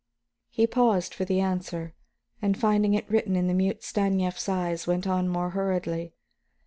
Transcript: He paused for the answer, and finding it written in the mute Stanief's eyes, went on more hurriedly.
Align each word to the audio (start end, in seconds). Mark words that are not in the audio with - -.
He 0.49 0.65
paused 0.65 1.13
for 1.13 1.25
the 1.25 1.39
answer, 1.39 1.93
and 2.41 2.57
finding 2.57 2.95
it 2.95 3.07
written 3.07 3.35
in 3.35 3.45
the 3.45 3.53
mute 3.53 3.83
Stanief's 3.83 4.49
eyes, 4.49 4.87
went 4.87 5.05
on 5.05 5.27
more 5.29 5.51
hurriedly. 5.51 6.15